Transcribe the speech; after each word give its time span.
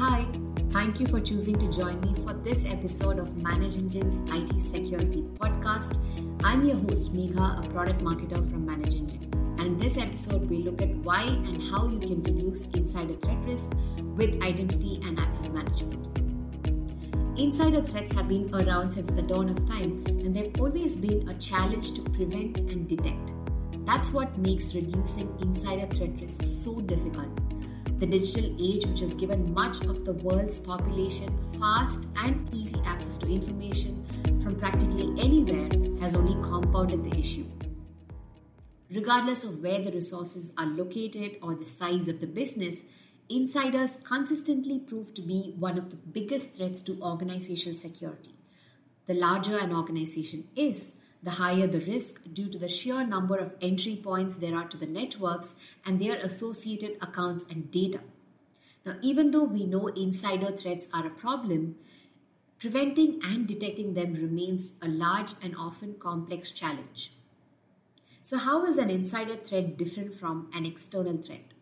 Hi, 0.00 0.26
thank 0.70 0.98
you 0.98 1.06
for 1.08 1.20
choosing 1.20 1.58
to 1.58 1.70
join 1.70 2.00
me 2.00 2.14
for 2.22 2.32
this 2.32 2.64
episode 2.64 3.18
of 3.18 3.34
ManageEngine's 3.34 4.16
IT 4.34 4.58
Security 4.58 5.28
Podcast. 5.38 5.98
I'm 6.42 6.64
your 6.64 6.78
host, 6.78 7.14
Megha, 7.14 7.66
a 7.66 7.68
product 7.68 8.00
marketer 8.00 8.50
from 8.50 8.66
ManageEngine. 8.66 9.30
And 9.60 9.66
in 9.66 9.78
this 9.78 9.98
episode, 9.98 10.48
we 10.48 10.62
look 10.62 10.80
at 10.80 10.88
why 11.08 11.24
and 11.24 11.62
how 11.64 11.86
you 11.86 12.00
can 12.00 12.22
reduce 12.22 12.64
insider 12.70 13.12
threat 13.16 13.44
risk 13.44 13.72
with 14.16 14.40
identity 14.40 15.02
and 15.04 15.20
access 15.20 15.50
management. 15.50 16.08
Insider 17.38 17.82
threats 17.82 18.12
have 18.12 18.26
been 18.26 18.54
around 18.54 18.92
since 18.92 19.10
the 19.10 19.20
dawn 19.20 19.50
of 19.50 19.68
time, 19.68 20.02
and 20.06 20.34
they've 20.34 20.58
always 20.58 20.96
been 20.96 21.28
a 21.28 21.34
challenge 21.34 21.92
to 21.92 22.00
prevent 22.12 22.56
and 22.56 22.88
detect. 22.88 23.34
That's 23.84 24.14
what 24.14 24.38
makes 24.38 24.74
reducing 24.74 25.28
insider 25.42 25.86
threat 25.94 26.18
risk 26.22 26.46
so 26.46 26.80
difficult 26.80 27.38
the 28.00 28.06
digital 28.06 28.56
age, 28.58 28.86
which 28.86 29.00
has 29.00 29.14
given 29.14 29.52
much 29.52 29.82
of 29.82 30.06
the 30.06 30.14
world's 30.14 30.58
population 30.58 31.28
fast 31.60 32.08
and 32.16 32.48
easy 32.54 32.80
access 32.86 33.18
to 33.18 33.30
information 33.30 34.40
from 34.42 34.56
practically 34.56 35.08
anywhere, 35.20 35.68
has 36.00 36.14
only 36.14 36.32
compounded 36.48 37.04
the 37.04 37.18
issue. 37.18 37.44
Regardless 38.90 39.44
of 39.44 39.62
where 39.62 39.82
the 39.82 39.92
resources 39.92 40.54
are 40.56 40.66
located 40.66 41.36
or 41.42 41.54
the 41.54 41.66
size 41.66 42.08
of 42.08 42.20
the 42.20 42.26
business, 42.26 42.84
insiders 43.28 43.98
consistently 44.02 44.78
prove 44.78 45.12
to 45.12 45.20
be 45.20 45.54
one 45.58 45.76
of 45.76 45.90
the 45.90 45.96
biggest 45.96 46.56
threats 46.56 46.82
to 46.82 46.98
organizational 47.02 47.78
security. 47.78 48.34
The 49.06 49.14
larger 49.14 49.58
an 49.58 49.74
organization 49.74 50.48
is, 50.56 50.94
the 51.22 51.32
higher 51.32 51.66
the 51.66 51.80
risk 51.80 52.22
due 52.32 52.48
to 52.48 52.58
the 52.58 52.68
sheer 52.68 53.06
number 53.06 53.36
of 53.36 53.54
entry 53.60 53.96
points 53.96 54.36
there 54.36 54.56
are 54.56 54.68
to 54.68 54.76
the 54.76 54.86
networks 54.86 55.54
and 55.84 56.00
their 56.00 56.16
associated 56.16 56.96
accounts 57.02 57.44
and 57.50 57.70
data. 57.70 58.00
Now, 58.86 58.96
even 59.02 59.30
though 59.30 59.44
we 59.44 59.66
know 59.66 59.88
insider 59.88 60.50
threats 60.50 60.88
are 60.94 61.06
a 61.06 61.10
problem, 61.10 61.76
preventing 62.58 63.20
and 63.22 63.46
detecting 63.46 63.94
them 63.94 64.14
remains 64.14 64.74
a 64.80 64.88
large 64.88 65.32
and 65.42 65.54
often 65.56 65.94
complex 65.98 66.50
challenge. 66.50 67.12
So, 68.22 68.38
how 68.38 68.64
is 68.64 68.78
an 68.78 68.90
insider 68.90 69.36
threat 69.36 69.76
different 69.76 70.14
from 70.14 70.50
an 70.54 70.64
external 70.64 71.18
threat? 71.18 71.52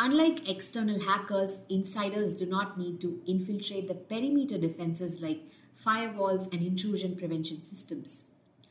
Unlike 0.00 0.48
external 0.48 1.00
hackers, 1.00 1.60
insiders 1.68 2.36
do 2.36 2.46
not 2.46 2.78
need 2.78 3.00
to 3.00 3.20
infiltrate 3.26 3.88
the 3.88 3.94
perimeter 3.94 4.56
defenses 4.56 5.20
like 5.20 5.42
firewalls 5.84 6.52
and 6.52 6.62
intrusion 6.62 7.16
prevention 7.16 7.62
systems. 7.62 8.24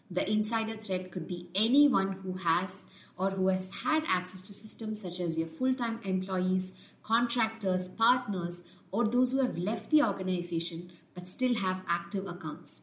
The 0.10 0.30
insider 0.30 0.78
threat 0.78 1.12
could 1.12 1.28
be 1.28 1.50
anyone 1.54 2.14
who 2.14 2.34
has 2.34 2.86
or 3.18 3.32
who 3.32 3.50
has 3.50 3.72
had 3.84 4.04
access 4.08 4.42
to 4.44 4.54
systems 4.54 5.02
such 5.02 5.20
as 5.20 5.38
your 5.38 5.48
full 5.48 5.74
time 5.74 6.00
employees, 6.04 6.74
contractors, 7.04 7.90
partners, 7.90 8.64
or 8.92 9.06
those 9.06 9.34
who 9.34 9.42
have 9.42 9.58
left 9.58 9.92
the 9.92 10.04
organization 10.04 10.92
but 11.14 11.28
still 11.28 11.56
have 11.56 11.82
active 11.90 12.26
accounts. 12.28 12.82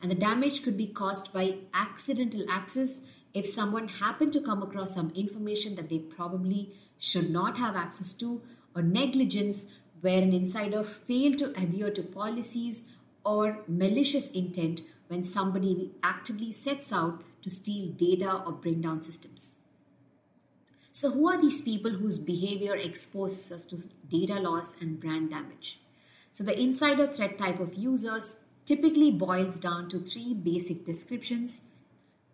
And 0.00 0.10
the 0.10 0.14
damage 0.14 0.62
could 0.62 0.76
be 0.76 0.86
caused 0.86 1.32
by 1.32 1.56
accidental 1.74 2.44
access 2.50 3.02
if 3.34 3.46
someone 3.46 3.88
happened 3.88 4.32
to 4.32 4.40
come 4.40 4.62
across 4.62 4.94
some 4.94 5.12
information 5.14 5.74
that 5.74 5.90
they 5.90 5.98
probably 5.98 6.72
should 6.98 7.28
not 7.28 7.58
have 7.58 7.76
access 7.76 8.14
to, 8.14 8.40
or 8.74 8.82
negligence 8.82 9.66
where 10.00 10.22
an 10.22 10.32
insider 10.32 10.82
failed 10.82 11.38
to 11.38 11.50
adhere 11.50 11.90
to 11.90 12.02
policies 12.02 12.84
or 13.24 13.58
malicious 13.66 14.30
intent 14.30 14.80
when 15.08 15.22
somebody 15.22 15.92
actively 16.02 16.52
sets 16.52 16.92
out 16.92 17.22
to 17.42 17.50
steal 17.50 17.88
data 17.92 18.42
or 18.44 18.52
bring 18.52 18.80
down 18.80 19.00
systems. 19.00 19.56
So, 20.92 21.10
who 21.10 21.28
are 21.28 21.40
these 21.40 21.60
people 21.60 21.90
whose 21.90 22.18
behavior 22.18 22.74
exposes 22.74 23.52
us 23.52 23.66
to 23.66 23.82
data 24.10 24.40
loss 24.40 24.74
and 24.80 24.98
brand 24.98 25.30
damage? 25.30 25.80
So, 26.32 26.42
the 26.42 26.58
insider 26.58 27.06
threat 27.06 27.36
type 27.38 27.60
of 27.60 27.74
users 27.74 28.44
typically 28.64 29.10
boils 29.10 29.58
down 29.58 29.88
to 29.90 30.00
three 30.00 30.34
basic 30.34 30.84
descriptions 30.84 31.62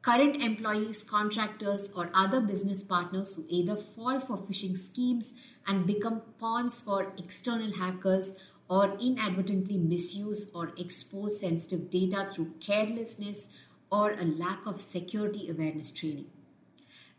current 0.03 0.43
employees, 0.43 1.05
contractors, 1.05 1.93
or 1.97 2.11
other 2.13 2.41
business 2.41 2.83
partners 2.83 3.37
who 3.37 3.45
either 3.49 3.77
fall 3.77 4.19
for 4.19 4.37
phishing 4.37 4.77
schemes 4.77 5.35
and 5.67 5.87
become 5.87 6.23
pawns 6.41 6.81
for 6.81 7.13
external 7.19 7.73
hackers 7.73 8.37
or 8.73 8.97
inadvertently 8.99 9.77
misuse 9.77 10.51
or 10.55 10.73
expose 10.79 11.39
sensitive 11.39 11.91
data 11.91 12.27
through 12.27 12.55
carelessness 12.59 13.51
or 13.91 14.13
a 14.13 14.25
lack 14.25 14.65
of 14.65 14.81
security 14.81 15.51
awareness 15.51 15.91
training. 15.91 16.25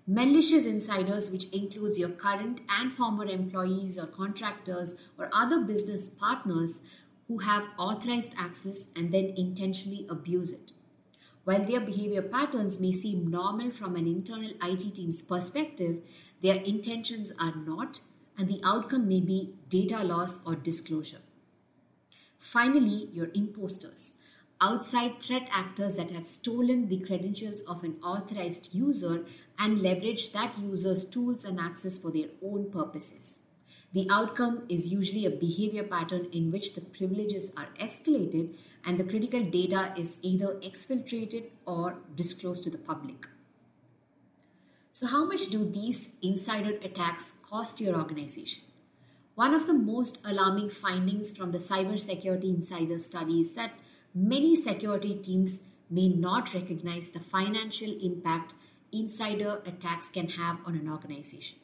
Malicious 0.07 0.65
insiders, 0.65 1.29
which 1.29 1.45
includes 1.51 1.99
your 1.99 2.09
current 2.09 2.61
and 2.67 2.91
former 2.91 3.25
employees 3.25 3.99
or 3.99 4.07
contractors 4.07 4.95
or 5.19 5.29
other 5.31 5.61
business 5.61 6.07
partners 6.07 6.81
who 7.27 7.37
have 7.37 7.69
authorized 7.77 8.33
access 8.35 8.87
and 8.95 9.13
then 9.13 9.31
intentionally 9.37 10.07
abuse 10.09 10.53
it. 10.53 10.71
While 11.43 11.65
their 11.65 11.81
behavior 11.81 12.23
patterns 12.23 12.81
may 12.81 12.93
seem 12.93 13.29
normal 13.29 13.69
from 13.69 13.95
an 13.95 14.07
internal 14.07 14.53
IT 14.63 14.95
team's 14.95 15.21
perspective, 15.21 16.01
their 16.41 16.55
intentions 16.55 17.31
are 17.39 17.55
not, 17.55 17.99
and 18.39 18.47
the 18.47 18.59
outcome 18.65 19.07
may 19.07 19.19
be 19.19 19.53
data 19.69 20.03
loss 20.03 20.43
or 20.47 20.55
disclosure. 20.55 21.21
Finally, 22.43 23.09
your 23.13 23.29
imposters, 23.33 24.15
outside 24.59 25.21
threat 25.21 25.47
actors 25.49 25.95
that 25.95 26.11
have 26.11 26.27
stolen 26.27 26.89
the 26.89 26.99
credentials 26.99 27.61
of 27.61 27.85
an 27.85 27.95
authorized 28.03 28.75
user 28.75 29.23
and 29.57 29.81
leverage 29.81 30.33
that 30.33 30.59
user's 30.59 31.05
tools 31.05 31.45
and 31.45 31.57
access 31.57 31.97
for 31.97 32.11
their 32.11 32.27
own 32.43 32.69
purposes. 32.69 33.39
The 33.93 34.09
outcome 34.11 34.63
is 34.67 34.89
usually 34.89 35.25
a 35.25 35.29
behavior 35.29 35.83
pattern 35.83 36.27
in 36.33 36.51
which 36.51 36.75
the 36.75 36.81
privileges 36.81 37.53
are 37.55 37.69
escalated 37.79 38.53
and 38.85 38.97
the 38.97 39.05
critical 39.05 39.41
data 39.41 39.93
is 39.97 40.17
either 40.21 40.55
exfiltrated 40.55 41.45
or 41.65 41.95
disclosed 42.13 42.65
to 42.65 42.69
the 42.69 42.77
public. 42.77 43.25
So, 44.91 45.07
how 45.07 45.23
much 45.23 45.47
do 45.47 45.63
these 45.63 46.15
insider 46.21 46.71
attacks 46.83 47.35
cost 47.49 47.79
your 47.79 47.95
organization? 47.95 48.63
One 49.35 49.55
of 49.55 49.65
the 49.65 49.73
most 49.73 50.21
alarming 50.23 50.69
findings 50.69 51.35
from 51.35 51.51
the 51.51 51.57
Cybersecurity 51.57 52.55
Insider 52.55 52.99
study 52.99 53.39
is 53.39 53.55
that 53.55 53.71
many 54.13 54.55
security 54.55 55.15
teams 55.15 55.63
may 55.89 56.07
not 56.07 56.53
recognize 56.53 57.09
the 57.09 57.19
financial 57.19 57.91
impact 57.99 58.53
insider 58.91 59.59
attacks 59.65 60.09
can 60.09 60.29
have 60.29 60.59
on 60.67 60.75
an 60.75 60.87
organization. 60.87 61.57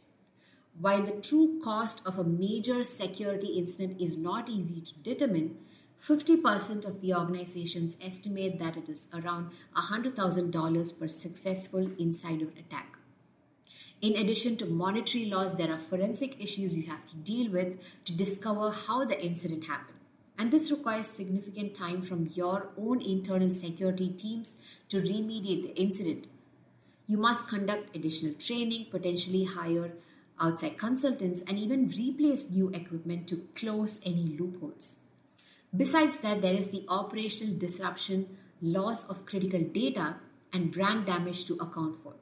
While 0.80 1.03
the 1.03 1.22
true 1.22 1.62
cost 1.63 2.07
of 2.07 2.18
a 2.18 2.24
major 2.24 2.84
security 2.84 3.59
incident 3.59 4.01
is 4.01 4.18
not 4.18 4.50
easy 4.50 4.81
to 4.81 4.94
determine, 5.03 5.57
50% 6.01 6.88
of 6.88 7.01
the 7.01 7.13
organizations 7.13 7.97
estimate 8.01 8.57
that 8.57 8.78
it 8.78 8.90
is 8.90 9.09
around 9.13 9.51
$100,000 9.78 11.00
per 11.00 11.07
successful 11.07 11.91
insider 12.00 12.47
attack. 12.57 12.98
In 14.01 14.15
addition 14.15 14.55
to 14.57 14.65
monetary 14.65 15.25
loss, 15.25 15.55
there 15.55 15.73
are 15.73 15.79
forensic 15.79 16.41
issues 16.41 16.77
you 16.77 16.83
have 16.87 17.05
to 17.09 17.15
deal 17.17 17.51
with 17.51 17.77
to 18.05 18.13
discover 18.13 18.71
how 18.71 19.03
the 19.03 19.21
incident 19.21 19.65
happened. 19.65 19.97
And 20.37 20.51
this 20.51 20.71
requires 20.71 21.07
significant 21.07 21.75
time 21.75 22.01
from 22.01 22.29
your 22.33 22.69
own 22.77 23.01
internal 23.01 23.51
security 23.51 24.07
teams 24.07 24.55
to 24.88 25.01
remediate 25.01 25.63
the 25.63 25.75
incident. 25.75 26.27
You 27.07 27.17
must 27.17 27.49
conduct 27.49 27.93
additional 27.93 28.35
training, 28.35 28.88
potentially 28.89 29.43
hire 29.43 29.91
outside 30.39 30.77
consultants, 30.77 31.41
and 31.41 31.59
even 31.59 31.89
replace 31.89 32.49
new 32.49 32.69
equipment 32.69 33.27
to 33.27 33.47
close 33.53 33.99
any 34.05 34.38
loopholes. 34.39 34.95
Besides 35.75 36.19
that, 36.19 36.41
there 36.41 36.53
is 36.53 36.69
the 36.69 36.85
operational 36.88 37.59
disruption, 37.59 38.38
loss 38.61 39.09
of 39.09 39.25
critical 39.25 39.59
data, 39.61 40.15
and 40.53 40.71
brand 40.71 41.05
damage 41.05 41.45
to 41.47 41.55
account 41.55 42.01
for. 42.01 42.13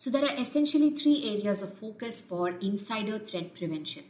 So, 0.00 0.10
there 0.10 0.24
are 0.24 0.40
essentially 0.40 0.90
three 0.90 1.28
areas 1.28 1.60
of 1.60 1.74
focus 1.76 2.22
for 2.22 2.50
insider 2.50 3.18
threat 3.18 3.52
prevention. 3.56 4.04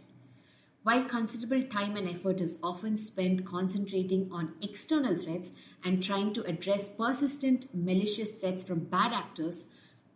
While 0.83 1.05
considerable 1.05 1.67
time 1.67 1.97
and 1.97 2.07
effort 2.07 2.43
is 2.43 2.59
often 2.63 2.99
spent 2.99 3.47
concentrating 3.47 4.29
on 4.31 4.53
external 4.61 5.17
threats 5.17 5.53
and 5.83 6.03
trying 6.03 6.35
to 6.35 6.45
address 6.45 6.95
persistent 6.95 7.75
malicious 7.75 8.33
threats 8.33 8.63
from 8.63 8.81
bad 8.81 9.15
actors, 9.15 9.69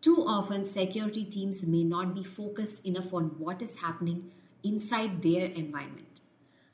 too 0.02 0.22
often 0.26 0.66
security 0.66 1.24
teams 1.24 1.64
may 1.64 1.84
not 1.84 2.14
be 2.14 2.22
focused 2.22 2.84
enough 2.84 3.14
on 3.14 3.38
what 3.38 3.62
is 3.62 3.80
happening 3.80 4.30
inside 4.62 5.22
their 5.22 5.46
environment. 5.46 6.20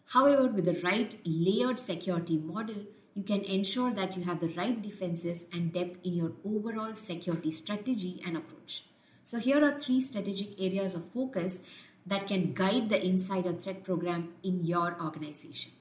However, 0.07 0.49
with 0.49 0.65
the 0.65 0.81
right 0.83 1.15
layered 1.25 1.79
security 1.79 2.37
model, 2.37 2.87
you 3.15 3.23
can 3.23 3.43
ensure 3.43 3.93
that 3.93 4.17
you 4.17 4.25
have 4.25 4.41
the 4.41 4.49
right 4.49 4.81
defenses 4.83 5.47
and 5.53 5.73
depth 5.73 5.99
in 6.05 6.15
your 6.15 6.33
overall 6.45 6.95
security 6.95 7.53
strategy 7.53 8.21
and 8.25 8.37
approach. 8.37 8.85
So, 9.29 9.39
here 9.39 9.63
are 9.63 9.79
three 9.79 10.01
strategic 10.01 10.59
areas 10.59 10.95
of 10.95 11.13
focus 11.13 11.61
that 12.07 12.27
can 12.27 12.55
guide 12.55 12.89
the 12.89 13.05
insider 13.05 13.53
threat 13.53 13.85
program 13.85 14.31
in 14.43 14.65
your 14.65 14.97
organization. 15.03 15.73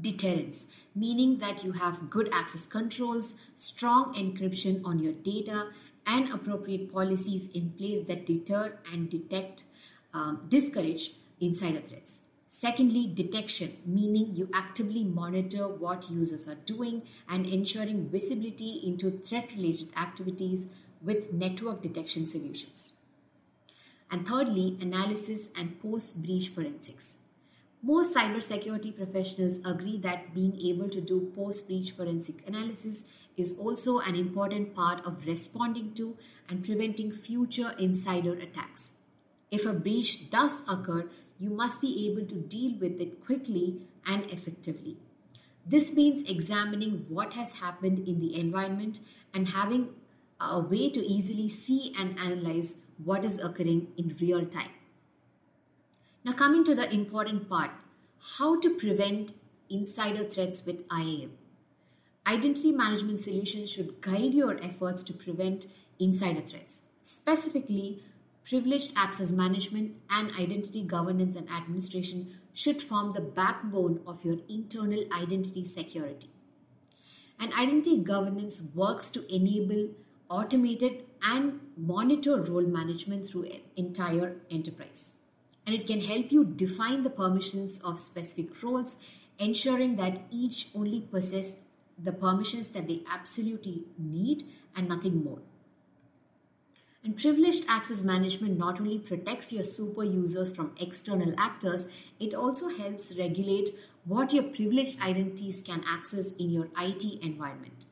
Deterrence, 0.00 0.66
meaning 0.96 1.38
that 1.38 1.62
you 1.62 1.70
have 1.70 2.10
good 2.10 2.28
access 2.32 2.66
controls, 2.66 3.36
strong 3.54 4.12
encryption 4.14 4.84
on 4.84 4.98
your 4.98 5.12
data, 5.12 5.68
and 6.04 6.32
appropriate 6.32 6.92
policies 6.92 7.48
in 7.50 7.70
place 7.70 8.00
that 8.08 8.26
deter 8.26 8.76
and 8.92 9.08
detect, 9.08 9.62
um, 10.12 10.46
discourage 10.48 11.12
insider 11.38 11.78
threats. 11.78 12.22
Secondly, 12.48 13.08
detection, 13.12 13.76
meaning 13.86 14.34
you 14.34 14.48
actively 14.52 15.04
monitor 15.04 15.68
what 15.68 16.10
users 16.10 16.48
are 16.48 16.58
doing 16.66 17.02
and 17.28 17.46
ensuring 17.46 18.08
visibility 18.08 18.80
into 18.84 19.12
threat 19.12 19.52
related 19.56 19.90
activities 19.96 20.66
with 21.04 21.32
network 21.32 21.82
detection 21.82 22.26
solutions. 22.26 22.94
And 24.10 24.26
thirdly, 24.26 24.78
analysis 24.80 25.50
and 25.58 25.80
post 25.80 26.22
breach 26.22 26.48
forensics. 26.48 27.18
Most 27.82 28.16
cybersecurity 28.16 28.96
professionals 28.96 29.58
agree 29.64 29.98
that 29.98 30.34
being 30.34 30.58
able 30.60 30.88
to 30.88 31.00
do 31.00 31.32
post 31.36 31.66
breach 31.66 31.90
forensic 31.90 32.46
analysis 32.46 33.04
is 33.36 33.58
also 33.58 33.98
an 33.98 34.14
important 34.14 34.74
part 34.74 35.04
of 35.04 35.26
responding 35.26 35.92
to 35.94 36.16
and 36.48 36.64
preventing 36.64 37.12
future 37.12 37.74
insider 37.78 38.32
attacks. 38.32 38.94
If 39.50 39.66
a 39.66 39.72
breach 39.72 40.30
does 40.30 40.62
occur, 40.68 41.10
you 41.38 41.50
must 41.50 41.80
be 41.80 42.08
able 42.08 42.26
to 42.26 42.36
deal 42.36 42.78
with 42.78 43.00
it 43.00 43.24
quickly 43.24 43.82
and 44.06 44.30
effectively. 44.30 44.96
This 45.66 45.94
means 45.94 46.22
examining 46.22 47.06
what 47.08 47.34
has 47.34 47.60
happened 47.60 48.06
in 48.06 48.20
the 48.20 48.38
environment 48.38 49.00
and 49.32 49.48
having 49.48 49.90
a 50.50 50.60
way 50.60 50.90
to 50.90 51.00
easily 51.00 51.48
see 51.48 51.94
and 51.98 52.18
analyze 52.18 52.78
what 53.02 53.24
is 53.24 53.40
occurring 53.40 53.88
in 53.96 54.16
real 54.20 54.44
time. 54.46 54.70
Now, 56.24 56.32
coming 56.32 56.64
to 56.64 56.74
the 56.74 56.92
important 56.92 57.48
part 57.48 57.70
how 58.38 58.58
to 58.60 58.70
prevent 58.76 59.32
insider 59.68 60.24
threats 60.24 60.64
with 60.64 60.84
IAM. 60.90 61.32
Identity 62.26 62.72
management 62.72 63.20
solutions 63.20 63.70
should 63.70 64.00
guide 64.00 64.32
your 64.32 64.62
efforts 64.64 65.02
to 65.02 65.12
prevent 65.12 65.66
insider 65.98 66.40
threats. 66.40 66.82
Specifically, 67.04 68.02
privileged 68.48 68.94
access 68.96 69.30
management 69.30 69.96
and 70.08 70.30
identity 70.40 70.82
governance 70.82 71.36
and 71.36 71.50
administration 71.50 72.38
should 72.54 72.80
form 72.80 73.12
the 73.12 73.20
backbone 73.20 74.00
of 74.06 74.24
your 74.24 74.38
internal 74.48 75.04
identity 75.12 75.64
security. 75.64 76.30
And 77.38 77.52
identity 77.52 77.98
governance 78.02 78.62
works 78.74 79.10
to 79.10 79.34
enable 79.34 79.90
automated 80.28 81.04
and 81.22 81.60
monitor 81.76 82.42
role 82.42 82.66
management 82.66 83.26
through 83.26 83.44
an 83.44 83.60
entire 83.76 84.36
enterprise. 84.50 85.14
And 85.66 85.74
it 85.74 85.86
can 85.86 86.00
help 86.00 86.30
you 86.30 86.44
define 86.44 87.02
the 87.02 87.10
permissions 87.10 87.80
of 87.80 87.98
specific 87.98 88.62
roles, 88.62 88.98
ensuring 89.38 89.96
that 89.96 90.20
each 90.30 90.68
only 90.74 91.00
possess 91.00 91.58
the 92.02 92.12
permissions 92.12 92.70
that 92.70 92.86
they 92.88 93.02
absolutely 93.10 93.84
need 93.98 94.46
and 94.76 94.88
nothing 94.88 95.24
more. 95.24 95.38
And 97.02 97.16
privileged 97.16 97.66
access 97.68 98.02
management 98.02 98.58
not 98.58 98.80
only 98.80 98.98
protects 98.98 99.52
your 99.52 99.64
super 99.64 100.04
users 100.04 100.54
from 100.54 100.74
external 100.80 101.34
actors, 101.38 101.88
it 102.18 102.34
also 102.34 102.68
helps 102.68 103.14
regulate 103.18 103.70
what 104.06 104.32
your 104.32 104.44
privileged 104.44 105.00
identities 105.00 105.62
can 105.62 105.84
access 105.86 106.32
in 106.32 106.50
your 106.50 106.68
IT 106.78 107.22
environment. 107.22 107.86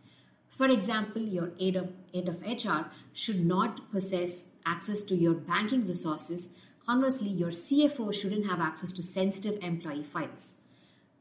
For 0.53 0.69
example, 0.69 1.23
your 1.23 1.53
head 1.59 1.77
of, 1.77 1.89
of 2.15 2.43
HR 2.43 2.91
should 3.15 3.45
not 3.45 3.91
possess 3.91 4.49
access 4.67 5.03
to 5.05 5.17
your 5.17 5.33
banking 5.33 5.87
resources. 5.87 6.55
Conversely, 6.85 7.31
your 7.31 7.49
CFO 7.49 8.13
shouldn't 8.13 8.45
have 8.45 8.61
access 8.61 8.93
to 8.93 9.03
sensitive 9.03 9.59
employee 9.63 10.03
files. 10.03 10.59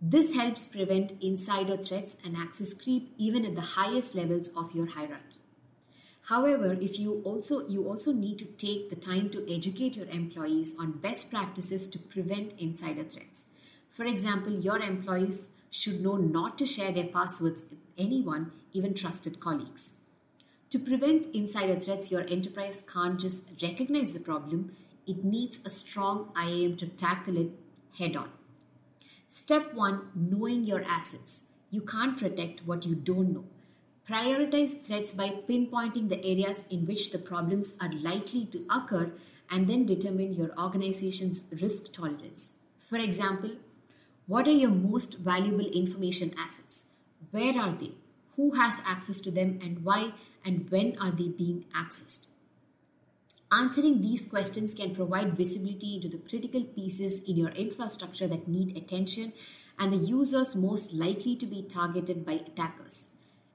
This 0.01 0.36
helps 0.36 0.68
prevent 0.68 1.13
insider 1.22 1.78
threats 1.78 2.18
and 2.25 2.36
access 2.36 2.74
creep 2.74 3.13
even 3.18 3.45
at 3.45 3.56
the 3.56 3.62
highest 3.80 4.16
levels 4.16 4.50
of 4.50 4.75
your 4.75 4.88
hierarchy. 4.88 5.39
However, 6.24 6.74
if 6.74 7.00
you 7.00 7.22
also 7.24 7.68
you 7.69 7.88
also 7.88 8.12
need 8.12 8.38
to 8.39 8.45
take 8.45 8.89
the 8.89 8.95
time 8.98 9.30
to 9.30 9.50
educate 9.50 9.95
your 9.95 10.07
employees 10.07 10.75
on 10.77 11.00
best 11.00 11.31
practices 11.31 11.88
to 11.88 12.00
prevent 12.00 12.54
insider 12.60 13.04
threats. 13.04 13.45
For 13.89 14.06
example, 14.06 14.51
your 14.51 14.80
employees 14.80 15.51
should 15.72 16.02
know 16.02 16.18
not 16.18 16.58
to 16.60 16.68
share 16.68 16.92
their 16.92 17.08
passwords 17.08 17.64
with 17.70 17.80
anyone, 17.98 18.52
even 18.74 18.94
trusted 18.94 19.40
colleagues. 19.40 19.94
To 20.70 20.80
prevent 20.80 21.26
insider 21.34 21.80
threats, 21.80 22.12
your 22.12 22.28
enterprise 22.28 22.84
can't 22.92 23.20
just 23.20 23.50
recognize 23.62 24.14
the 24.14 24.20
problem, 24.20 24.76
it 25.08 25.24
needs 25.24 25.60
a 25.66 25.70
strong 25.70 26.32
IAM 26.38 26.78
to 26.78 26.88
tackle 26.88 27.38
it 27.38 27.52
head 27.98 28.16
on. 28.16 28.30
Step 29.30 29.74
1 29.74 30.12
Knowing 30.14 30.66
your 30.66 30.84
assets. 30.84 31.44
You 31.70 31.82
can't 31.82 32.18
protect 32.18 32.68
what 32.68 32.86
you 32.86 32.96
don't 32.96 33.34
know. 33.34 33.46
Prioritize 34.10 34.82
threats 34.82 35.14
by 35.14 35.30
pinpointing 35.48 36.10
the 36.10 36.24
areas 36.24 36.66
in 36.70 36.86
which 36.86 37.12
the 37.12 37.18
problems 37.18 37.76
are 37.80 37.94
likely 37.94 38.46
to 38.46 38.66
occur 38.70 39.12
and 39.50 39.68
then 39.68 39.86
determine 39.86 40.34
your 40.34 40.52
organization's 40.58 41.46
risk 41.62 41.94
tolerance. 41.94 42.54
For 42.80 42.98
example, 42.98 43.52
what 44.28 44.48
are 44.48 44.52
your 44.52 44.70
most 44.70 45.20
valuable 45.20 45.68
information 45.68 46.34
assets? 46.38 46.86
Where 47.32 47.58
are 47.58 47.76
they? 47.76 47.92
Who 48.36 48.56
has 48.56 48.82
access 48.86 49.20
to 49.22 49.32
them 49.32 49.60
and 49.62 49.84
why 49.84 50.14
and 50.46 50.70
when 50.70 50.98
are 51.00 51.12
they 51.12 51.28
being 51.28 51.66
accessed? 51.76 52.28
Answering 53.52 54.02
these 54.02 54.26
questions 54.26 54.74
can 54.74 54.96
provide 54.96 55.36
visibility 55.36 55.96
into 55.96 56.08
the 56.08 56.18
critical 56.18 56.64
pieces 56.64 57.22
in 57.24 57.36
your 57.36 57.50
infrastructure 57.50 58.28
that 58.28 58.48
need 58.48 58.78
attention 58.78 59.34
and 59.78 59.92
the 59.92 59.98
users 59.98 60.56
most 60.56 60.94
likely 60.94 61.36
to 61.36 61.46
be 61.46 61.62
targeted 61.64 62.26
by 62.26 62.34
attackers. 62.34 63.10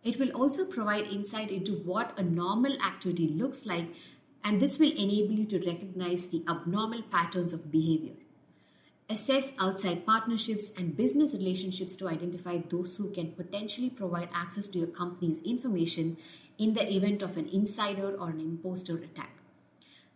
It 0.05 0.19
will 0.19 0.31
also 0.31 0.65
provide 0.67 1.07
insight 1.07 1.51
into 1.51 1.73
what 1.73 2.17
a 2.19 2.23
normal 2.23 2.77
activity 2.83 3.27
looks 3.29 3.65
like, 3.65 3.87
and 4.45 4.61
this 4.61 4.79
will 4.79 4.91
enable 4.91 5.33
you 5.33 5.45
to 5.47 5.67
recognize 5.67 6.29
the 6.29 6.45
abnormal 6.49 7.03
patterns 7.03 7.53
of 7.53 7.73
behavior. 7.73 8.15
Assess 9.09 9.53
outside 9.61 10.05
partnerships 10.05 10.73
and 10.77 10.97
business 10.97 11.33
relationships 11.33 11.95
to 11.95 12.09
identify 12.09 12.59
those 12.69 12.97
who 12.97 13.13
can 13.13 13.31
potentially 13.31 13.89
provide 13.89 14.29
access 14.35 14.67
to 14.67 14.79
your 14.79 14.89
company's 14.89 15.39
information 15.45 16.17
in 16.59 16.75
the 16.75 16.93
event 16.93 17.23
of 17.23 17.37
an 17.37 17.49
insider 17.53 18.17
or 18.17 18.31
an 18.31 18.41
imposter 18.41 18.97
attack. 18.97 19.31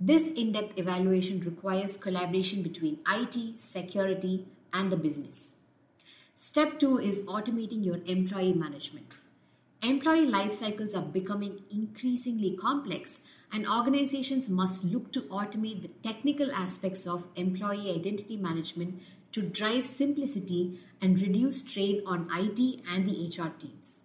This 0.01 0.33
in 0.33 0.51
depth 0.51 0.77
evaluation 0.77 1.39
requires 1.39 1.97
collaboration 1.97 2.63
between 2.63 2.99
IT, 3.07 3.61
security, 3.61 4.47
and 4.73 4.91
the 4.91 4.97
business. 4.97 5.57
Step 6.37 6.81
two 6.81 6.99
is 6.99 7.27
automating 7.27 7.85
your 7.85 8.01
employee 8.07 8.55
management. 8.55 9.17
Employee 9.83 10.27
life 10.27 10.53
cycles 10.53 10.95
are 10.95 11.03
becoming 11.03 11.63
increasingly 11.71 12.55
complex, 12.55 13.23
and 13.51 13.67
organizations 13.67 14.51
must 14.51 14.85
look 14.85 15.11
to 15.13 15.23
automate 15.23 15.81
the 15.81 15.89
technical 16.07 16.53
aspects 16.53 17.07
of 17.07 17.25
employee 17.35 17.91
identity 17.91 18.37
management 18.37 19.01
to 19.33 19.41
drive 19.41 19.87
simplicity 19.87 20.79
and 21.01 21.19
reduce 21.23 21.63
strain 21.63 22.03
on 22.05 22.29
IT 22.31 22.81
and 22.87 23.09
the 23.09 23.27
HR 23.27 23.49
teams. 23.59 24.03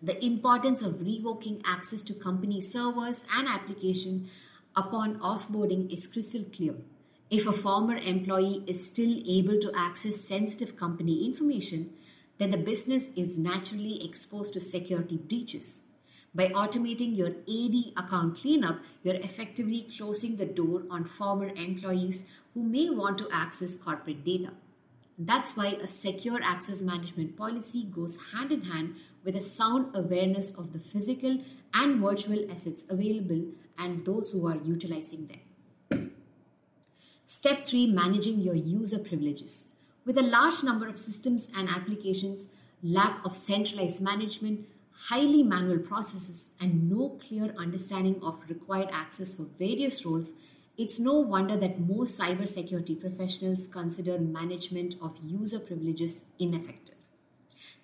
The 0.00 0.24
importance 0.24 0.80
of 0.80 1.00
revoking 1.00 1.60
access 1.66 2.02
to 2.02 2.14
company 2.14 2.60
servers 2.60 3.24
and 3.36 3.48
application 3.48 4.30
upon 4.76 5.18
offboarding 5.18 5.92
is 5.92 6.06
crystal 6.06 6.44
clear. 6.44 6.76
If 7.30 7.48
a 7.48 7.52
former 7.52 7.96
employee 7.96 8.62
is 8.68 8.86
still 8.86 9.22
able 9.26 9.58
to 9.58 9.72
access 9.74 10.20
sensitive 10.20 10.76
company 10.76 11.24
information, 11.26 11.94
then 12.38 12.50
the 12.50 12.56
business 12.56 13.10
is 13.16 13.38
naturally 13.38 14.04
exposed 14.04 14.54
to 14.54 14.60
security 14.60 15.16
breaches. 15.16 15.84
By 16.34 16.48
automating 16.48 17.16
your 17.16 17.28
AD 17.28 18.04
account 18.04 18.38
cleanup, 18.38 18.80
you're 19.02 19.16
effectively 19.16 19.86
closing 19.96 20.36
the 20.36 20.46
door 20.46 20.84
on 20.90 21.04
former 21.04 21.48
employees 21.48 22.26
who 22.54 22.62
may 22.62 22.88
want 22.88 23.18
to 23.18 23.28
access 23.30 23.76
corporate 23.76 24.24
data. 24.24 24.52
That's 25.18 25.56
why 25.56 25.76
a 25.80 25.86
secure 25.86 26.40
access 26.42 26.80
management 26.80 27.36
policy 27.36 27.84
goes 27.84 28.18
hand 28.32 28.50
in 28.50 28.62
hand 28.62 28.96
with 29.24 29.36
a 29.36 29.40
sound 29.40 29.94
awareness 29.94 30.52
of 30.52 30.72
the 30.72 30.78
physical 30.78 31.38
and 31.74 32.00
virtual 32.00 32.50
assets 32.50 32.84
available 32.88 33.44
and 33.78 34.04
those 34.04 34.32
who 34.32 34.46
are 34.48 34.56
utilizing 34.56 35.26
them. 35.28 36.10
Step 37.26 37.66
3 37.66 37.86
Managing 37.86 38.40
your 38.40 38.54
user 38.54 38.98
privileges. 38.98 39.68
With 40.04 40.18
a 40.18 40.22
large 40.22 40.64
number 40.64 40.88
of 40.88 40.98
systems 40.98 41.48
and 41.56 41.68
applications, 41.68 42.48
lack 42.82 43.24
of 43.24 43.36
centralized 43.36 44.02
management, 44.02 44.66
highly 44.92 45.44
manual 45.44 45.78
processes, 45.78 46.52
and 46.60 46.90
no 46.90 47.10
clear 47.10 47.54
understanding 47.56 48.20
of 48.22 48.42
required 48.48 48.88
access 48.92 49.36
for 49.36 49.46
various 49.58 50.04
roles, 50.04 50.32
it's 50.76 50.98
no 50.98 51.14
wonder 51.14 51.56
that 51.56 51.78
most 51.78 52.18
cybersecurity 52.18 53.00
professionals 53.00 53.68
consider 53.68 54.18
management 54.18 54.96
of 55.00 55.16
user 55.24 55.60
privileges 55.60 56.24
ineffective. 56.38 56.96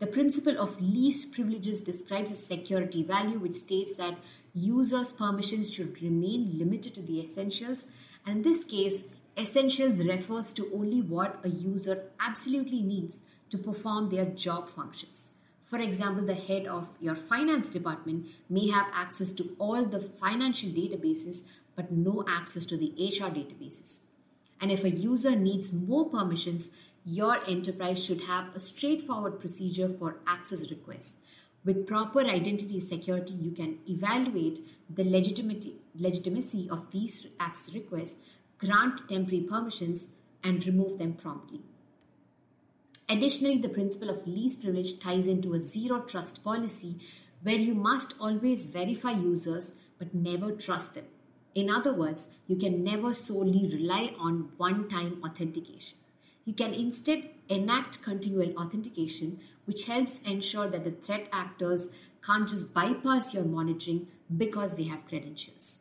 The 0.00 0.06
principle 0.06 0.58
of 0.58 0.80
least 0.80 1.32
privileges 1.32 1.80
describes 1.80 2.32
a 2.32 2.34
security 2.34 3.02
value 3.02 3.38
which 3.38 3.54
states 3.54 3.94
that 3.96 4.18
users' 4.54 5.12
permissions 5.12 5.72
should 5.72 6.02
remain 6.02 6.58
limited 6.58 6.94
to 6.94 7.02
the 7.02 7.20
essentials, 7.20 7.86
and 8.26 8.38
in 8.38 8.42
this 8.42 8.64
case, 8.64 9.04
Essentials 9.38 9.98
refers 10.00 10.52
to 10.52 10.68
only 10.74 11.00
what 11.00 11.38
a 11.44 11.48
user 11.48 12.02
absolutely 12.18 12.82
needs 12.82 13.22
to 13.50 13.56
perform 13.56 14.08
their 14.08 14.24
job 14.24 14.68
functions. 14.68 15.30
For 15.64 15.78
example, 15.78 16.26
the 16.26 16.34
head 16.34 16.66
of 16.66 16.88
your 17.00 17.14
finance 17.14 17.70
department 17.70 18.26
may 18.50 18.68
have 18.70 18.88
access 18.92 19.32
to 19.34 19.54
all 19.60 19.84
the 19.84 20.00
financial 20.00 20.70
databases 20.70 21.44
but 21.76 21.92
no 21.92 22.24
access 22.28 22.66
to 22.66 22.76
the 22.76 22.92
HR 22.98 23.30
databases. 23.30 24.00
And 24.60 24.72
if 24.72 24.82
a 24.82 24.90
user 24.90 25.36
needs 25.36 25.72
more 25.72 26.06
permissions, 26.06 26.72
your 27.04 27.38
enterprise 27.48 28.04
should 28.04 28.24
have 28.24 28.52
a 28.56 28.58
straightforward 28.58 29.38
procedure 29.38 29.88
for 29.88 30.16
access 30.26 30.68
requests. 30.68 31.18
With 31.64 31.86
proper 31.86 32.20
identity 32.20 32.80
security, 32.80 33.34
you 33.34 33.52
can 33.52 33.78
evaluate 33.88 34.58
the 34.90 35.04
legitimacy 35.04 36.68
of 36.70 36.90
these 36.90 37.28
access 37.38 37.74
requests, 37.74 38.18
grant 38.58 39.08
temporary 39.08 39.42
permissions, 39.42 40.08
and 40.42 40.64
remove 40.66 40.98
them 40.98 41.14
promptly. 41.14 41.62
Additionally, 43.08 43.58
the 43.58 43.68
principle 43.68 44.10
of 44.10 44.26
least 44.26 44.62
privilege 44.62 45.00
ties 45.00 45.26
into 45.26 45.54
a 45.54 45.60
zero 45.60 46.00
trust 46.00 46.44
policy 46.44 47.00
where 47.42 47.56
you 47.56 47.74
must 47.74 48.14
always 48.20 48.66
verify 48.66 49.12
users 49.12 49.74
but 49.98 50.14
never 50.14 50.52
trust 50.52 50.94
them. 50.94 51.06
In 51.54 51.70
other 51.70 51.92
words, 51.92 52.28
you 52.46 52.56
can 52.56 52.84
never 52.84 53.12
solely 53.14 53.68
rely 53.72 54.14
on 54.18 54.50
one 54.58 54.88
time 54.88 55.20
authentication. 55.24 55.98
You 56.44 56.54
can 56.54 56.74
instead 56.74 57.30
enact 57.48 58.02
continual 58.02 58.56
authentication, 58.58 59.40
which 59.64 59.86
helps 59.86 60.20
ensure 60.20 60.68
that 60.68 60.84
the 60.84 60.90
threat 60.90 61.28
actors 61.32 61.90
can't 62.24 62.48
just 62.48 62.74
bypass 62.74 63.34
your 63.34 63.44
monitoring 63.44 64.06
because 64.36 64.76
they 64.76 64.84
have 64.84 65.06
credentials. 65.06 65.80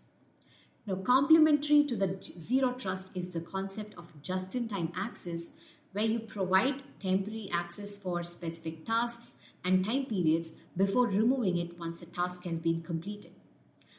Now, 0.87 0.95
complementary 0.95 1.83
to 1.83 1.97
the 1.97 2.17
zero 2.39 2.71
trust 2.71 3.11
is 3.13 3.31
the 3.31 3.41
concept 3.41 3.93
of 3.97 4.21
just 4.21 4.55
in 4.55 4.69
time 4.69 4.93
access, 4.95 5.49
where 5.91 6.05
you 6.05 6.19
provide 6.19 6.81
temporary 7.01 7.49
access 7.53 7.97
for 7.97 8.23
specific 8.23 8.85
tasks 8.85 9.35
and 9.65 9.83
time 9.83 10.05
periods 10.05 10.53
before 10.77 11.07
removing 11.07 11.57
it 11.57 11.77
once 11.77 11.99
the 11.99 12.05
task 12.05 12.45
has 12.45 12.57
been 12.59 12.81
completed. 12.83 13.31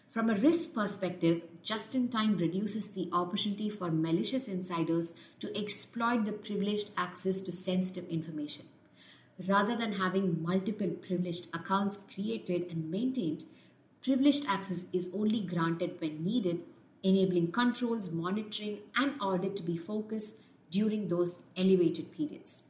From 0.09 0.31
a 0.31 0.35
risk 0.35 0.73
perspective, 0.73 1.43
just 1.63 1.95
in 1.95 2.09
time 2.09 2.39
reduces 2.39 2.93
the 2.93 3.11
opportunity 3.13 3.69
for 3.69 3.91
malicious 3.91 4.49
insiders 4.49 5.15
to 5.41 5.55
exploit 5.55 6.25
the 6.25 6.33
privileged 6.33 6.89
access 6.97 7.43
to 7.43 7.53
sensitive 7.53 8.09
information. 8.09 8.65
Rather 9.47 9.77
than 9.77 9.93
having 9.93 10.43
multiple 10.43 10.89
privileged 10.89 11.55
accounts 11.55 11.99
created 12.15 12.67
and 12.71 12.91
maintained, 12.91 13.45
privileged 14.03 14.47
access 14.49 14.87
is 14.95 15.11
only 15.15 15.43
granted 15.43 16.01
when 16.01 16.25
needed, 16.25 16.63
enabling 17.03 17.53
controls, 17.53 18.11
monitoring, 18.11 18.79
and 18.97 19.21
audit 19.21 19.57
to 19.57 19.63
be 19.63 19.77
focused 19.77 20.41
during 20.71 21.09
those 21.09 21.43
elevated 21.57 22.13
periods. 22.13 22.63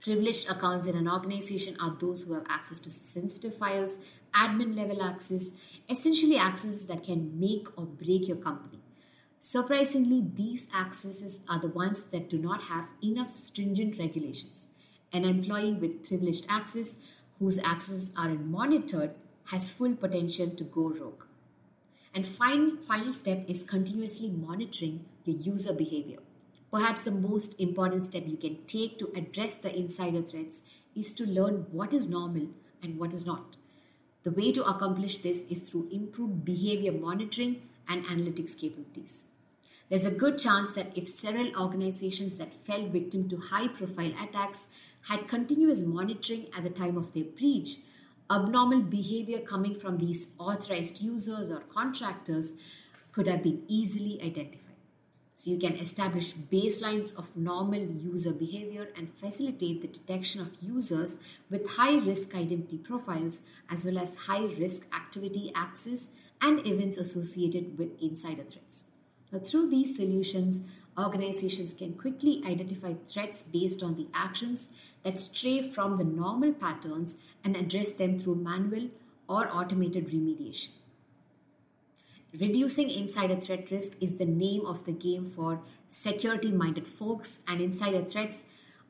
Privileged 0.00 0.48
accounts 0.48 0.86
in 0.86 0.96
an 0.96 1.08
organization 1.08 1.76
are 1.80 1.96
those 2.00 2.24
who 2.24 2.32
have 2.32 2.46
access 2.48 2.78
to 2.80 2.90
sensitive 2.90 3.54
files, 3.54 3.98
admin 4.34 4.74
level 4.74 5.02
access, 5.02 5.56
essentially 5.88 6.38
accesses 6.38 6.86
that 6.86 7.04
can 7.04 7.38
make 7.38 7.66
or 7.76 7.84
break 7.84 8.28
your 8.28 8.38
company. 8.38 8.80
Surprisingly, 9.40 10.24
these 10.34 10.68
accesses 10.74 11.42
are 11.48 11.58
the 11.58 11.68
ones 11.68 12.04
that 12.04 12.28
do 12.28 12.38
not 12.38 12.64
have 12.64 12.88
enough 13.02 13.34
stringent 13.34 13.98
regulations. 13.98 14.68
An 15.12 15.24
employee 15.24 15.72
with 15.72 16.06
privileged 16.06 16.46
access, 16.48 16.96
whose 17.38 17.58
accesses 17.58 18.12
aren't 18.16 18.46
monitored, 18.46 19.12
has 19.46 19.72
full 19.72 19.94
potential 19.96 20.48
to 20.50 20.64
go 20.64 20.88
rogue. 20.88 21.24
And 22.14 22.26
final, 22.26 22.76
final 22.76 23.12
step 23.12 23.44
is 23.48 23.62
continuously 23.62 24.30
monitoring 24.30 25.04
your 25.24 25.36
user 25.36 25.72
behavior. 25.72 26.18
Perhaps 26.70 27.04
the 27.04 27.10
most 27.10 27.60
important 27.60 28.04
step 28.04 28.24
you 28.26 28.36
can 28.36 28.58
take 28.66 28.98
to 28.98 29.12
address 29.16 29.56
the 29.56 29.76
insider 29.76 30.22
threats 30.22 30.62
is 30.94 31.12
to 31.14 31.24
learn 31.24 31.66
what 31.70 31.92
is 31.92 32.08
normal 32.08 32.48
and 32.82 32.98
what 32.98 33.12
is 33.12 33.26
not. 33.26 33.56
The 34.22 34.30
way 34.30 34.52
to 34.52 34.64
accomplish 34.64 35.18
this 35.18 35.42
is 35.48 35.60
through 35.60 35.88
improved 35.90 36.44
behavior 36.44 36.92
monitoring 36.92 37.62
and 37.88 38.04
analytics 38.04 38.58
capabilities. 38.58 39.24
There's 39.88 40.04
a 40.04 40.10
good 40.10 40.38
chance 40.38 40.72
that 40.74 40.96
if 40.96 41.08
several 41.08 41.56
organizations 41.56 42.36
that 42.36 42.54
fell 42.64 42.86
victim 42.86 43.28
to 43.28 43.36
high 43.38 43.66
profile 43.66 44.12
attacks 44.22 44.68
had 45.08 45.26
continuous 45.26 45.82
monitoring 45.82 46.46
at 46.56 46.62
the 46.62 46.70
time 46.70 46.96
of 46.96 47.12
their 47.12 47.24
breach, 47.24 47.78
abnormal 48.30 48.82
behavior 48.82 49.40
coming 49.40 49.74
from 49.74 49.98
these 49.98 50.32
authorized 50.38 51.02
users 51.02 51.50
or 51.50 51.60
contractors 51.60 52.54
could 53.12 53.26
have 53.26 53.42
been 53.42 53.62
easily 53.66 54.20
identified. 54.22 54.60
So 55.34 55.50
you 55.50 55.58
can 55.58 55.76
establish 55.76 56.34
baselines 56.34 57.16
of 57.16 57.34
normal 57.34 57.80
user 57.80 58.32
behavior 58.32 58.88
and 58.94 59.10
facilitate 59.18 59.80
the 59.80 59.88
detection 59.88 60.42
of 60.42 60.50
users 60.60 61.18
with 61.48 61.70
high 61.70 61.96
risk 61.96 62.34
identity 62.34 62.76
profiles 62.76 63.40
as 63.70 63.84
well 63.84 63.98
as 63.98 64.14
high 64.14 64.44
risk 64.44 64.86
activity 64.94 65.50
access 65.56 66.10
and 66.42 66.66
events 66.66 66.98
associated 66.98 67.78
with 67.78 68.00
insider 68.02 68.44
threats. 68.44 68.84
Now, 69.32 69.38
through 69.38 69.70
these 69.70 69.96
solutions, 69.96 70.62
organizations 70.98 71.74
can 71.74 71.94
quickly 71.94 72.42
identify 72.46 72.94
threats 73.06 73.42
based 73.42 73.82
on 73.82 73.96
the 73.96 74.08
actions 74.12 74.70
that 75.02 75.18
stray 75.18 75.62
from 75.62 75.96
the 75.96 76.04
normal 76.04 76.52
patterns 76.52 77.16
and 77.44 77.56
address 77.56 77.92
them 77.92 78.18
through 78.18 78.34
manual 78.34 78.88
or 79.28 79.48
automated 79.48 80.08
remediation. 80.08 80.70
Reducing 82.38 82.90
insider 82.90 83.36
threat 83.36 83.70
risk 83.70 83.94
is 84.00 84.16
the 84.16 84.24
name 84.24 84.64
of 84.64 84.84
the 84.84 84.92
game 84.92 85.26
for 85.26 85.62
security 85.88 86.52
minded 86.52 86.86
folks, 86.86 87.42
and 87.48 87.60
insider 87.60 88.04
threats 88.04 88.44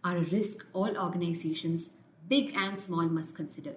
are 0.05 0.19
a 0.19 0.23
risk 0.23 0.67
all 0.73 0.97
organizations, 0.99 1.93
big 2.29 2.55
and 2.55 2.79
small, 2.79 3.09
must 3.09 3.35
consider. 3.35 3.77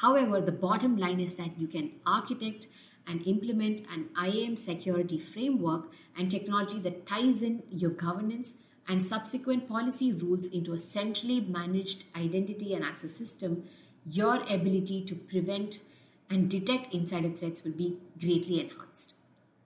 However, 0.00 0.40
the 0.40 0.52
bottom 0.52 0.96
line 0.96 1.20
is 1.20 1.36
that 1.36 1.58
you 1.58 1.66
can 1.66 1.92
architect 2.06 2.66
and 3.06 3.26
implement 3.26 3.82
an 3.92 4.08
IAM 4.20 4.56
security 4.56 5.18
framework 5.18 5.90
and 6.16 6.30
technology 6.30 6.78
that 6.80 7.06
ties 7.06 7.42
in 7.42 7.62
your 7.70 7.90
governance 7.90 8.58
and 8.88 9.02
subsequent 9.02 9.68
policy 9.68 10.12
rules 10.12 10.46
into 10.48 10.72
a 10.72 10.78
centrally 10.78 11.40
managed 11.40 12.04
identity 12.16 12.74
and 12.74 12.84
access 12.84 13.12
system, 13.12 13.64
your 14.04 14.42
ability 14.48 15.04
to 15.04 15.14
prevent 15.14 15.80
and 16.28 16.48
detect 16.48 16.94
insider 16.94 17.30
threats 17.30 17.64
will 17.64 17.72
be 17.72 17.98
greatly 18.20 18.60
enhanced. 18.60 19.14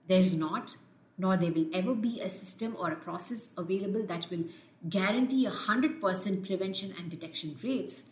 There 0.07 0.19
is 0.19 0.35
not, 0.35 0.75
nor 1.17 1.37
there 1.37 1.51
will 1.51 1.69
ever 1.73 1.95
be 1.95 2.19
a 2.21 2.29
system 2.29 2.75
or 2.79 2.91
a 2.91 2.95
process 2.95 3.49
available 3.57 4.05
that 4.07 4.29
will 4.29 4.43
guarantee 4.89 5.47
100% 5.47 6.45
prevention 6.45 6.93
and 6.97 7.09
detection 7.09 7.55
rates. 7.63 8.03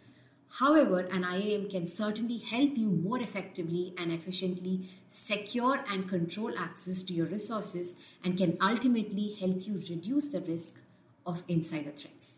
However, 0.60 1.00
an 1.00 1.24
IAM 1.24 1.70
can 1.70 1.88
certainly 1.88 2.38
help 2.38 2.78
you 2.78 2.88
more 2.88 3.20
effectively 3.20 3.94
and 3.98 4.12
efficiently 4.12 4.88
secure 5.10 5.84
and 5.90 6.08
control 6.08 6.54
access 6.58 7.02
to 7.04 7.14
your 7.14 7.26
resources 7.26 7.96
and 8.24 8.38
can 8.38 8.58
ultimately 8.62 9.36
help 9.40 9.66
you 9.66 9.76
reduce 9.90 10.28
the 10.28 10.42
risk 10.42 10.80
of 11.26 11.44
insider 11.48 11.90
threats. 11.90 12.38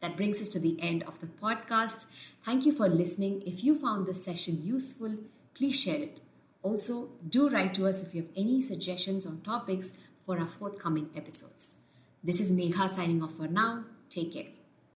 That 0.00 0.16
brings 0.16 0.40
us 0.40 0.48
to 0.50 0.58
the 0.58 0.76
end 0.82 1.04
of 1.04 1.20
the 1.20 1.28
podcast. 1.28 2.06
Thank 2.44 2.66
you 2.66 2.72
for 2.72 2.88
listening. 2.88 3.42
If 3.46 3.62
you 3.62 3.78
found 3.78 4.06
this 4.06 4.24
session 4.24 4.62
useful, 4.64 5.14
please 5.54 5.80
share 5.80 6.02
it. 6.02 6.20
Also, 6.62 7.10
do 7.28 7.48
write 7.48 7.74
to 7.74 7.86
us 7.86 8.02
if 8.02 8.14
you 8.14 8.22
have 8.22 8.30
any 8.36 8.62
suggestions 8.62 9.26
on 9.26 9.42
topics 9.42 9.92
for 10.26 10.40
our 10.40 10.48
forthcoming 10.48 11.08
episodes. 11.14 11.74
This 12.22 12.40
is 12.40 12.50
Megha 12.50 12.90
signing 12.90 13.22
off 13.22 13.36
for 13.36 13.46
now. 13.46 13.84
Take 14.08 14.32
care. 14.32 14.63